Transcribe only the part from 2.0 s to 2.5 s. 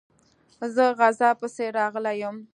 یم.